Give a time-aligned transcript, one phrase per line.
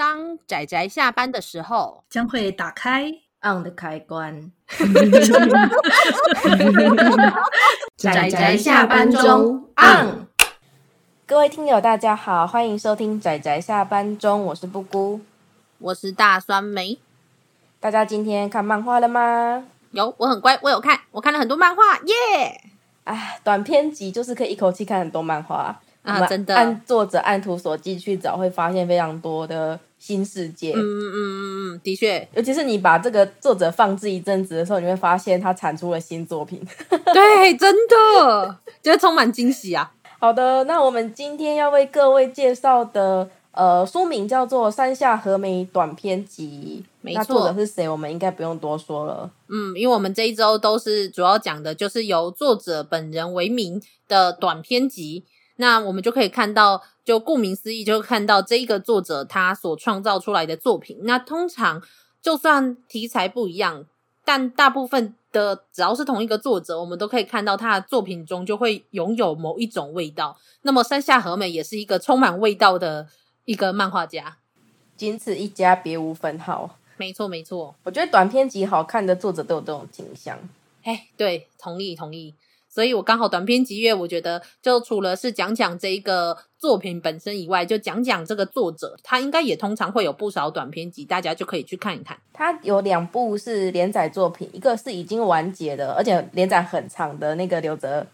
[0.00, 3.12] 当仔仔下班的时候，将会打开
[3.42, 4.50] on 的开关。
[7.98, 10.26] 仔仔下班中 on。
[11.26, 15.20] 各位听友，大家好，欢迎收听仔仔下班中，我是布姑，
[15.76, 16.98] 我是大酸梅。
[17.78, 19.66] 大家今天看漫画了吗？
[19.90, 22.62] 有，我很乖，我有看，我看了很多漫画，耶！
[23.04, 26.54] 哎，短篇集就是可以一口气看很多漫画啊，真的。
[26.54, 29.78] 按作者按图索骥去找，会发现非常多的。
[30.00, 36.58] 新世界，嗯嗯嗯嗯，的确，尤其是你把这个作者放置一阵子的时候，你会发现他产出了新作品。
[36.88, 39.92] 对，真的，觉得充满惊喜啊！
[40.18, 47.86] 好的，那我们今天要为各位介绍的呃书名叫做《山下和美短篇集》，没错，那作者是谁？
[47.86, 49.30] 我们应该不用多说了。
[49.50, 55.26] 嗯，因为我们这一周都是主要讲的就是由作者本人为名的短篇集。
[55.60, 61.00] 那我们就可以看到，就顾名思义，就看到这一个作者他所创造出来的作品。
[61.02, 61.82] 那通常
[62.22, 63.84] 就算题材不一样，
[64.24, 70.38] 但大部分的只要是同一个作者，我们都可以看到他的作品中就会拥有某一种味道。
[70.62, 73.06] 那么山下和美也是一个充满味道的
[73.44, 74.38] 一个漫画家，
[74.96, 76.76] 仅此一家，别无分号。
[76.96, 77.74] 没错，没错。
[77.84, 80.38] 我觉得短篇集好看的作者都有这种倾向。
[80.84, 82.34] 哎，对，同意，同意。
[82.72, 92.16] 所以我刚好短篇集月，我觉得就除了是讲讲这一个作品本身以外，就讲讲这个作者，他应该也通常会有不少短篇集，大家就可以去看一看。
[92.32, 98.06] 他有两部是连载作品，一个是已经完结的，而且连载很长的那个刘泽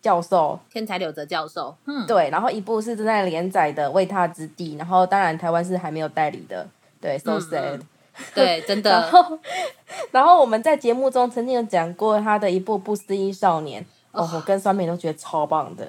[0.00, 6.64] 教授，天才柳泽教授，嗯，对，然后一部是正在连载的《为他之地》，然后当然台湾是还没有代理的，
[7.00, 7.80] 对，so sad，嗯，
[8.32, 8.90] 对，真的。
[9.10, 9.38] 然后，
[10.12, 13.82] 然后我们在节目中曾经有讲过他的一部《不思议少年》。
[14.14, 15.86] 哦，我跟酸梅都觉得超棒的。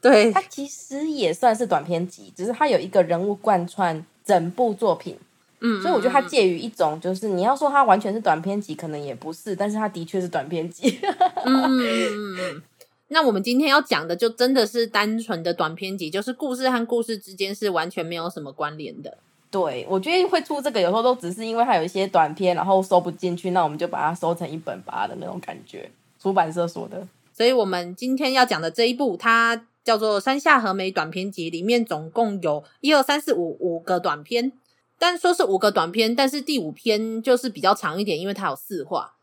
[0.00, 5.18] 对，它其实也算是短篇集，只是它有一个人物贯穿整部作品。
[5.60, 11.00] 嗯，所以我觉得它介于一种，就是你要说它完全是短篇集，可能也不是，但是它的确是短篇集。
[11.44, 12.62] 嗯嗯嗯嗯。
[13.08, 19.18] 那我们今天要讲的，就真的是单纯的短篇集，就是故事和故事之间是完全没有什么关联的。
[19.50, 25.90] 对，我觉得会出这个，有时候都只是因为它有一些短篇，然后收不进去，那我们就把它收成一本吧的那种感觉。
[26.22, 27.04] 出版社说的。
[27.38, 34.50] 所以我们今天要讲的这一部，它叫做《山下和美短篇集》，里面总共有一二三四五五个短篇。
[34.98, 39.14] 但说是五个短篇，但是第五篇就是比较长一点，因为它有四话。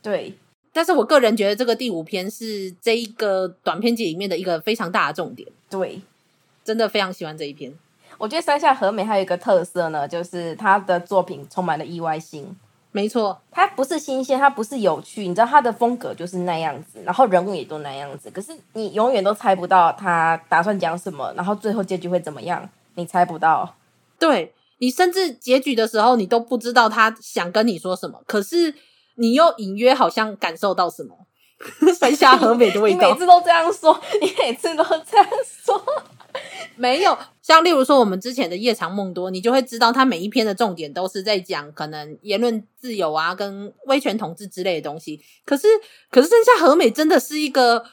[0.00, 0.38] 对，
[0.72, 5.46] 但是我个人觉得这个第五篇是这一个短篇集里面的一个非常大的重点。
[5.68, 6.00] 对，
[6.64, 7.70] 真的非常喜欢这一篇。
[8.16, 12.56] 我觉得山下和美还有一个特色呢，就是他的作品充满了意外性。
[12.96, 23.74] 没错，它不是新鲜，它不是有趣，你知道它的风格就是那样子，然后人物也都那样子，可是你永远都猜不到他打算讲什么，然后最后结局会怎么样，你猜不到。
[24.18, 28.74] 对，你甚至结局的时候，你都不知道他想跟你说什么，可是
[29.16, 31.14] 你又隐约好像感受到什么，
[32.00, 32.96] 山下和美的味道。
[33.08, 35.78] 你每次都这样说，你每次都这样说。
[36.76, 45.20] 没有，像例如说我们之前的夜长梦多，你就会知道他每一篇的重点都是在讲可能言论自由啊，跟威权统治之类的东西。
[45.44, 45.66] 可是，
[46.10, 47.84] 可是剩下和美真的是一个，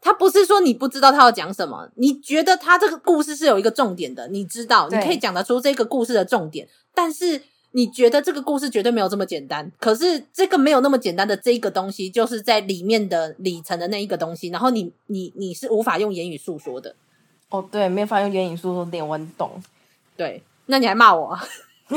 [0.00, 7.42] 他不是说你不知道他要讲什么，你觉得他这个故事是有一个重点的，你知道，你可以讲得出这个故事的重点，但是
[7.72, 9.70] 你觉得这个故事绝对没有这么简单。
[9.78, 16.94] 可是这个没有那么简单的这一个东西，就是在里面的里层的那一个东西，然后你你你是无法用言语诉说的。
[17.54, 19.50] 哦，对，没有法用言语诉说点，我很懂。
[20.16, 21.38] 对，那你还骂我？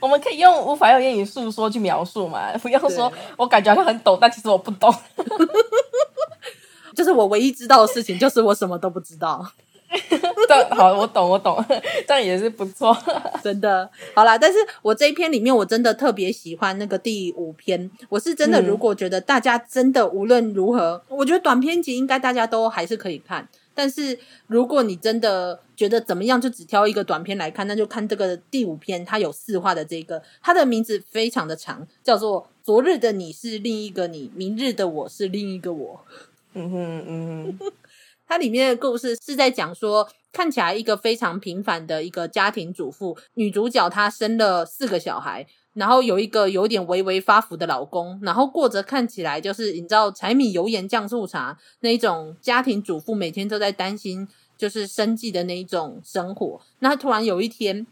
[0.00, 2.56] 我们可以用无法用言语诉说去描述嘛？
[2.58, 4.94] 不要说我感觉好像很懂，但其实我不懂。
[6.96, 9.44] 就是我唯一知道的事情，就是我什么都不知道。
[10.48, 11.64] 对，好，我懂，我懂，
[12.06, 12.96] 这样也是不错，
[13.42, 13.88] 真的。
[14.14, 17.90] 好啦，但是我这一篇里面，我真的特别喜欢那个第五篇。
[18.08, 23.48] 我是真的，如果觉得大家真的无论如何，嗯、我觉得短篇集应该大家都还是可以看。
[23.74, 36.00] 但是如果你真的觉得怎么样，就只挑一个短篇来看，那就看这个第五篇，它有四话的这个，它的名字非常的长，叫做《昨日的你是另一个你，明日的我是另一个我》。
[36.54, 37.72] 嗯哼，嗯哼。
[38.28, 54.26] 它里面的故事是在讲说，看起来一个非常平凡的一个家庭主妇，女主角她生了四个小孩，然后有一个有点微微发福的老公，然后过着看起来就是你知道柴米油盐酱醋茶那一种家庭主妇每天都在担心
[54.58, 56.60] 就是生计的那一种生活。
[56.80, 57.86] 那突然有一天，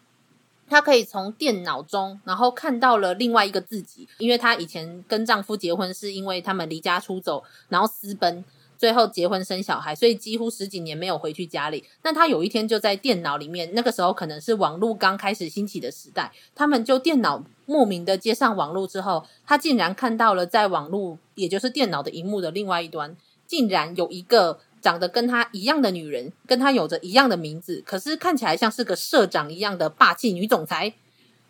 [0.69, 8.45] 她可以从电脑中然后看到了另外一个自己，因为她以前跟丈夫结婚是因为他们离家出走，然后私奔。
[8.77, 11.85] 最后结婚生小孩，所以几乎十几年没有回去家里。
[12.03, 23.17] 那他有一天就在电脑里面，那个时候可能是网络刚开始兴起的时代，他们就电脑莫名的接上网络之后，他竟然看到了在网络，也就是电脑的荧幕的另外一端，
[23.47, 30.95] 竟然有一个长得跟他一样的女人，跟他有着一样的名字，可是看起来像是个社长一样的霸气女总裁。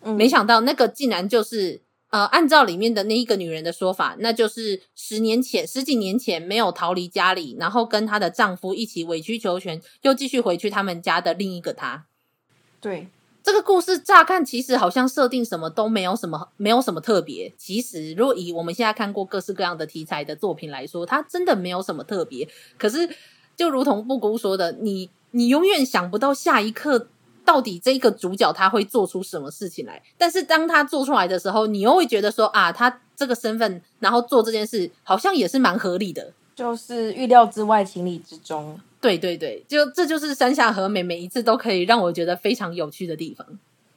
[0.01, 1.81] 没想到那个竟然就是。
[2.11, 12.05] 呃，按照里面的那一个女人的说法，那就是十年前、十几年前没有逃离家里，然后跟她的丈夫一起委曲求全，又继续回去他们家的另一个她。
[12.79, 13.09] 对，
[13.43, 17.51] 这个故事乍看其实好像设定什么都没有什么，没有什么特别。
[17.57, 22.47] 其实，如果以我们现在看过各式各样的题材的作品来说，它真的没有什么特别。
[22.77, 23.09] 可是，
[23.57, 27.09] 就如同布谷说的，你你永远想不到下一刻。
[27.45, 30.01] 到底这个主角他会做出什么事情来？
[30.17, 38.77] 但是当他做出来的时候，你又会觉得说啊，他这个身份，然后做这件事，好像也是蛮合理的，就是预料之外，情理之中。
[38.99, 43.45] 对对对，就这就是山下和美每一次都可以让我觉得非常有趣的地方。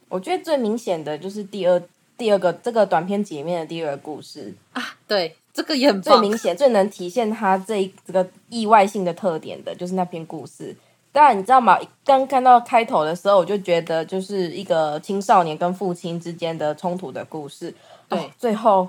[0.07, 1.81] 我觉得最明显的就是第二
[2.15, 10.75] 第二个这个短篇集里面的第二个故事啊，对，这个也很最明显、最能体现他这一这个意外性的特点的，就是那篇故事。
[11.11, 11.77] 当然，你知道吗？
[12.05, 17.73] 刚看到开头的时候，我就觉得就是一个青少年跟父亲之间的冲突的故事。
[18.07, 18.87] 对，哦、最后，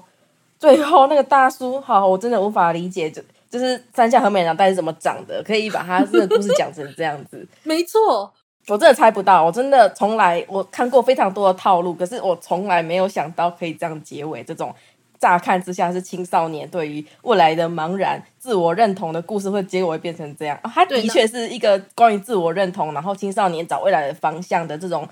[0.59, 7.47] 最后那个大叔，好，我真的无法理解，就就是三下和美脑袋是怎么长的，可以把他这个故事讲成这样子。
[7.65, 8.31] 没错，
[8.69, 14.75] 我真的猜不到，我真的从来我看过非常多的套路，可是我从来没有想到可以这样结尾这种。
[15.21, 20.59] 乍看之下是青少年对于未来的茫然、自我认同的故事，会结果会变成这样。
[20.65, 25.07] 哦、它的确是一个关于自我认同，然后青少年找未来的方向的这种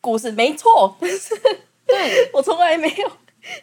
[0.00, 0.96] 故事，没错。
[1.00, 1.34] 但是，
[1.84, 3.10] 对 我从来没有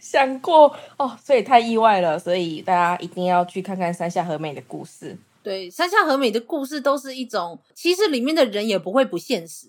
[0.02, 2.20] 想过哦，所以太意外了。
[2.20, 5.18] 所以大家一定要去看看山下和美的故事。
[5.42, 9.68] 对，山下和美的故事都是一种，其实里面的人也不会不现实。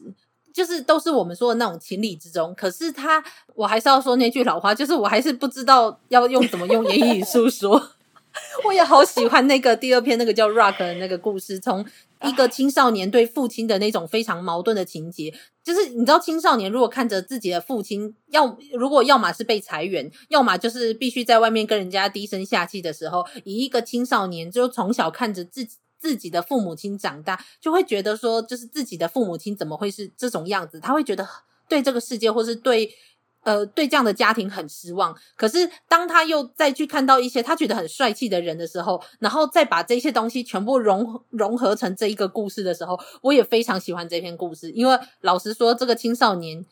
[0.56, 3.22] 就是都是我们说的那种情理之中，可是他，
[3.54, 7.90] 我还是要说那句老话，就是我还是不知道要用怎么用言语诉说。
[8.64, 11.84] 我也好喜欢那个第二篇那个叫 Rock 的那个故事，从
[12.24, 25.76] 一个青少年对父亲的那种非常矛盾的情节，就是你知道青少年如果看着自己的父亲要如果要么是被裁员，要么就是必须在外面跟人家低声下气的时候，以一个青少年就从小看着自己。
[25.98, 30.78] 自己的父母亲长大，就会觉得说，就是自己的父母亲怎么会是这种样子？
[30.80, 31.26] 他会觉得
[31.68, 32.94] 对这个世界，或是对
[33.42, 35.16] 呃对这样的家庭很失望。
[35.36, 44.70] 可是当他又再去看到一些他觉得很帅气的人的时候，然后再把这些东西全部融融合成这一个故事的时候，我也非常喜欢这篇故事。
[44.72, 46.64] 因为老实说，这个青少年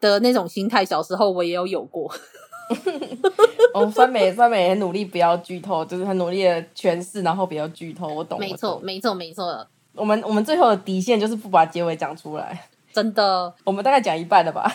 [0.00, 2.14] 的那种心态，小时候我也有有过。
[3.74, 8.08] 哦，酸梅酸梅很努力不要剧透，就是很努力的诠释，然后不要剧透。
[8.08, 9.66] 我懂，没错，没错，没错。
[9.94, 13.52] 我们我们最后的底线就是不把结尾讲出来，真的。
[13.64, 14.72] 我们大概讲一半了吧？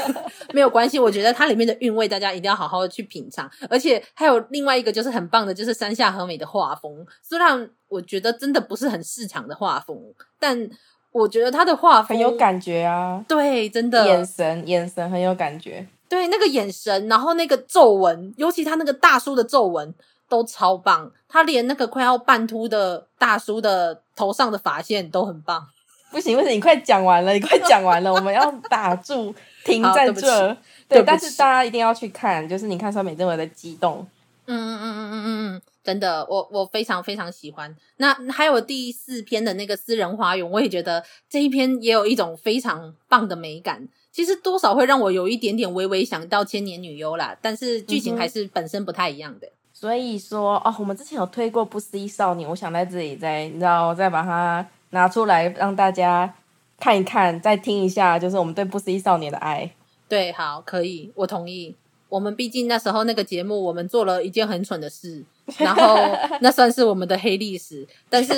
[0.52, 3.50] 没有关系，我觉得它里面的韵味，大家一定要好好的去品尝。
[3.70, 7.06] 而且还有另外一个就是很棒的，就是山下和美的画风。
[7.22, 9.98] 虽然我觉得真的不是很市场的画风，
[10.38, 10.68] 但
[11.12, 13.24] 我觉得他的画风很有感觉啊。
[13.28, 15.86] 对，真的，眼神眼神很有感觉。
[16.08, 19.94] 对，那个眼神，然后那个皱纹，尤其他那个大叔的皱纹
[20.28, 21.10] 都超棒。
[21.28, 25.66] 他连那个快要半秃的大叔的头上的发线都很棒。
[26.10, 29.34] 不行不行，你快讲完了，你快讲完了，我们要打住，
[29.64, 30.48] 停在这。
[30.88, 34.06] 对，对，但是大家一定要去看，就是你看上面这么的激动。
[34.46, 37.76] 嗯嗯嗯嗯嗯嗯嗯，真的，我我非常非常喜欢。
[37.98, 43.86] 那还有第四篇的那个私人花园，我也觉得这一篇也有一种非常棒的美感。
[44.10, 49.46] 其实多少会让我有一点点微微想到千年女优啦，但是剧情还是本身不太一样的。
[49.46, 56.34] 嗯、所以说哦，我们之前有推过《不思议少女》，我想在这里再，你知道，再把它拿出来让大家
[56.78, 59.70] 看一看，再听一下，就是我们对《不思议少年》的爱。
[60.08, 61.76] 对，好，可以，我同意。
[62.08, 65.24] 我们毕竟那时候那个节目，我们做了一件很蠢的事。
[65.58, 65.96] 然后
[66.40, 68.34] 那算是我们的黑历史，但是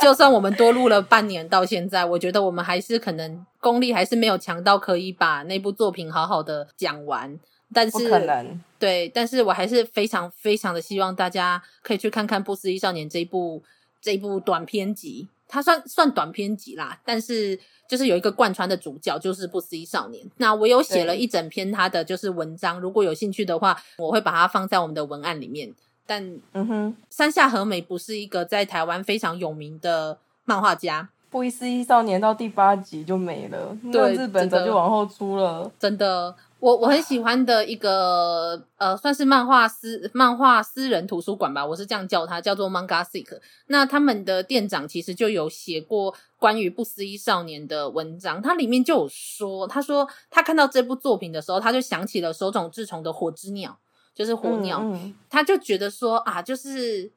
[0.00, 7.38] 就算我们多录了半年到现在，我觉得我们还是可能功力还是没有强到可以把那部作品好好的讲完。
[7.74, 13.62] 但是可能对，但是我还是非常非常的希望大家可以去看看《不思议少年》这一部
[14.02, 20.24] 这一部短篇集，它算算短篇集啦，但是就是有一个贯穿的主角就是不思议少年。
[20.38, 25.70] 那我有写了一整篇他的就是文章，如果有兴趣的话，我会把它放在我们的文案里面。
[26.06, 30.16] 但嗯哼，山下和美不是一个在台湾非常有名的
[30.46, 31.10] 漫画家。
[31.28, 35.70] 不思议少年到第八集就没了，对，日本早就往后出了。
[35.78, 43.40] 真的，我我很喜欢的一个呃，算是漫画私漫画私人图书馆吧，我是这样叫它，叫做 Mangasick。
[43.66, 53.76] 那他们的店长其实就有写过关于不思议少年的文章，他里面就有说，他说他看到这部作品的时候，他就想起了手冢治虫的火之鸟，
[54.14, 57.10] 就是火鸟，嗯嗯、他就觉得说啊，就是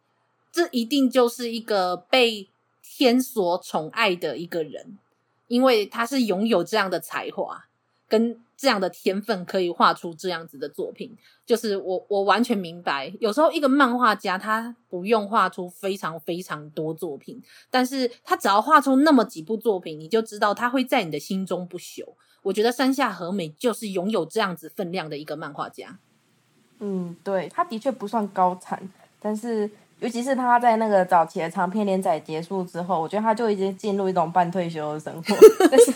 [0.51, 2.47] 这一定就是一个被
[2.81, 4.97] 天所宠爱的一个人，
[5.47, 7.65] 因为他是拥有这样的才华
[8.09, 8.39] 跟。
[8.57, 13.13] 这样的天分可以画出这样子的作品，就是我我完全明白。
[13.19, 22.03] 有时候一个漫画家他不用画出非常非常多作品，但是他只要画出那么几部作品，你就知道他会在你的心中不朽。
[22.43, 25.99] 我觉得山下和美就是拥有这样子分量的一个漫画家。
[26.79, 28.87] 嗯，对，他的确不算高产，
[29.19, 35.35] 但是尤其是他在那个早期的长篇连载结束之后，我觉得他就已经进入一种半退休的生活。
[35.71, 35.93] 但是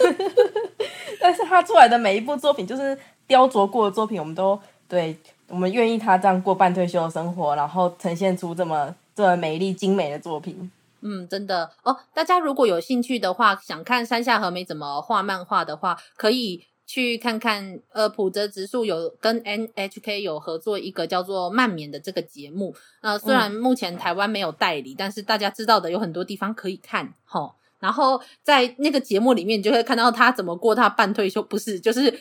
[1.22, 5.15] 但是他出来的每一部作品，就是雕琢过的作品，我们都对，
[5.48, 10.72] 我们愿意他这样过半退休的生活，然后呈现出这么这么美丽精美的作品。
[11.01, 11.96] 嗯，真的哦。
[12.13, 17.79] 大家如果有兴趣的话，想看山下和美怎么画漫画的话，可以去看看。
[17.93, 22.75] 呃，普泽直树有跟 NHK 有合作一个叫做《慢眠》的这个节目。
[23.01, 27.13] 呃，虽然目前台湾没有代理，嗯、但是大家知道的有很多地方可以看。
[27.25, 27.53] 吼。
[27.79, 32.19] 然后在那个节目里面，你就会看到他怎么过他半退休，不是，就是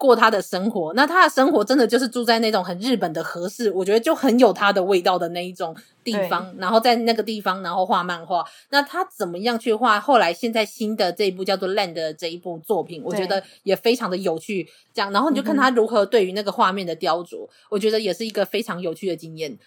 [0.00, 0.94] 过他的生活。
[0.94, 6.52] 那他的生活真的就是住在那种很日本的合适，我觉得就很有他的味道的那一种地方。
[6.58, 8.42] 然后在那个地方，然后画漫画。
[8.70, 10.00] 那他怎么样去画？
[10.00, 14.66] 后来现在新的这一部叫做《Land》的这一部作品，我觉得也非常的有趣。
[14.94, 19.58] 这样，然后你就看他如何对于那个画面的雕琢，嗯、我觉得也是一个非常有趣的经验。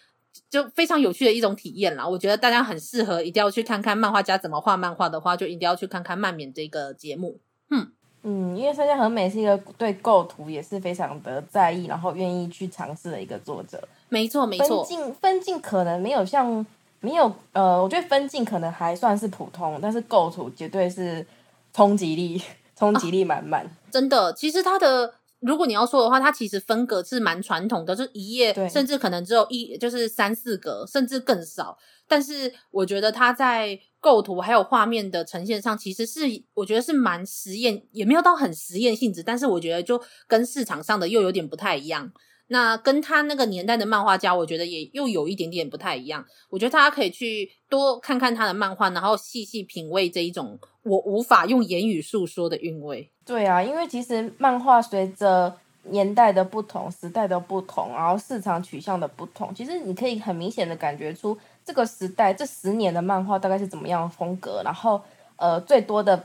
[0.49, 7.39] 就非常有趣的一种体验啦，我觉得大家很适合，一定要去看看漫画家怎么画漫画的话，就一定要去看看《漫冕》这个节目。
[7.69, 7.91] 嗯
[8.23, 13.81] 嗯，因为山下和美是一个对构图也是非常的在意，然后愿意去尝试的一个作者。
[14.09, 16.65] 没错没错，分镜分镜可能没有像
[16.99, 21.25] 没有呃，我觉得分镜可能还算是普通，但是构图绝对是
[21.73, 22.41] 冲击力
[22.75, 23.63] 冲击力满满。
[23.63, 25.13] 啊，真的，其实它的。
[25.45, 31.77] 如果你要说的话，它其实分格是蛮传统的，就是一页，甚至可能只有一，就是三四格，甚至更少。
[32.13, 36.19] 但是我觉得它在构图还有画面的呈现上，其实是
[36.53, 39.23] 我觉得是蛮实验，也没有到很实验性质。
[39.23, 42.11] 但是我觉得就跟市场上的又有点不太一样。
[42.49, 46.23] 那跟他那个年代的漫画家，我觉得也又有一点点不太一样。
[46.51, 53.09] 我觉得大家可以去多看看他的漫画，然后细细品味这一种我无法用言语诉说的韵味。
[53.25, 65.01] 对啊，因为其实漫画随着年代的不同、时代的不同，然后市场取向的不同，其实你可以很明显的感觉出这个时代这十年的漫画大概是怎么样的风格，然后
[65.37, 66.23] 呃，最多的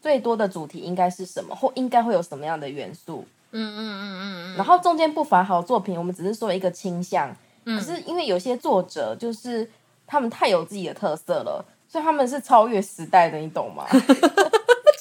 [0.00, 3.24] 最多的主题应该是什么，或应该会有什么样的元素。
[3.52, 4.56] 嗯嗯嗯嗯嗯。
[4.56, 7.34] 然后中间不乏好作品，我们只是说一个倾向。
[7.64, 7.78] 嗯。
[7.78, 9.68] 可是因为有些作者就是
[10.06, 13.86] 他们太有自己的特色了，所以他们是超越时代的，你懂吗？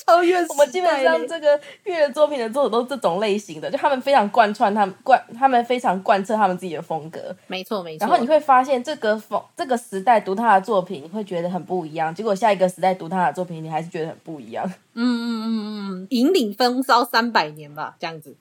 [0.05, 0.53] 超越时代。
[0.53, 7.35] 我们基本上这个月的作品的作者都是这种类型的，就他们非常贯穿他们贯，他们非常贯彻他们自己的风格。
[7.47, 8.05] 没错没错。
[8.05, 12.13] 然后你会发现这个风这个时代读他的作品，你会觉得很不一样。
[12.13, 14.65] 结果下一个时代读他的作品，你还是觉得很不一样。
[14.93, 18.35] 嗯嗯嗯嗯，引领风骚三百年吧，这样子。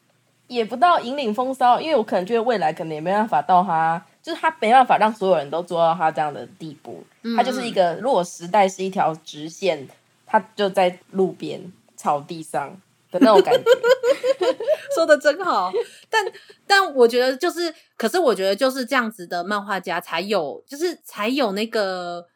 [0.46, 7.02] 也不到引领风骚，因为我可能觉得未来可能也没办法到他，就是他没办法让所有人都做到他这样的地步。
[7.22, 9.88] 嗯、他就是一个，如果时代是一条直线，
[10.34, 12.80] 他就在路边草地上
[13.12, 13.70] 的那种感觉。
[14.94, 15.72] 说的真好，
[16.10, 16.24] 但
[16.66, 22.26] 但我觉得就是，可是我觉得就是这样子的漫画家才有，就是才有那个。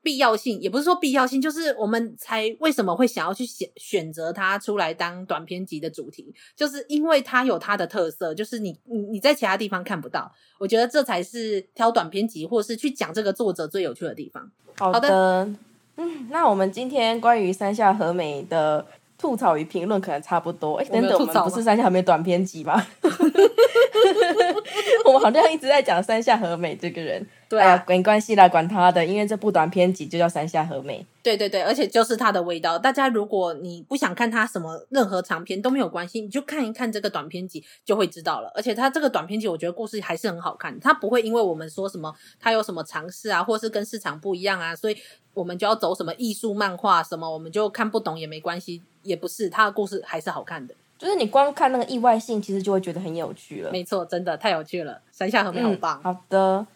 [0.00, 10.32] 必要性也不是说必要性，就是我们才为什么会想要去选选择它出来当短篇集的主题，就是因为它有它的特色，就是你你你在其他地方看不到。
[10.60, 14.50] 我觉得这才是挑短篇集或是去讲这个作者最有趣的地方。
[14.78, 15.54] 好的，好的
[15.98, 18.84] 嗯，那我们今天关于山下和美的
[19.18, 20.76] 吐槽与评论可能差不多。
[20.76, 22.80] 哎，等等，我们不是山下和美短篇集吗？
[25.04, 27.26] 我们好像一直在讲山下和美这个人。
[27.48, 31.04] 对啊，没关系啦，管他的，因为这部短篇集就叫山下和美。
[31.22, 32.78] 对对对，而且就是它的味道。
[32.78, 38.52] 大家如果你不想看它什么任何长篇都没有关系，你就看一看这个短篇集就会知道了。
[38.54, 44.96] 而且它这个短篇集，我觉得故事还是很好看，它不会因为我们说什么它有什么尝试啊，或是跟市场不一样啊，所以
[45.38, 50.74] 我们就要走什么艺术漫画什么，我们就看不懂也没关系，也不是，他的故事还是好看的。
[50.98, 53.70] 就是你光看那个意外性，其实就会觉得很有趣了。
[53.70, 56.00] 没错，真的太有趣了，山下和美好棒。
[56.00, 56.66] 嗯，好的。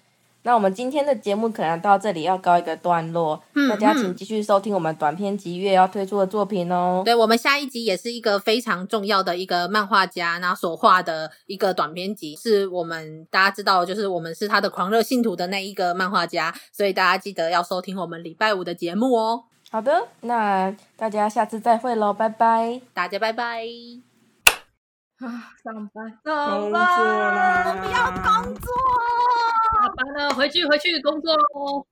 [0.44, 7.02] 那我们今天的节目可能到这里要告一个段落，嗯大家请继续收听我们短篇集月要推出的作品哦。
[7.04, 19.44] 对，我们下一集也是一个非常重要的一个漫画家，然后所画的一个短篇集，是我们大家知道，就是我们是他的狂热信徒的那一个漫画家，所以大家记得要收听我们礼拜五的节目哦。
[19.70, 23.64] 好的，那大家下次再会喽，拜拜，大家拜拜。
[25.20, 28.72] 啊，上班，工作啦不要工作。
[29.96, 31.86] 完了，回去回去工作喽。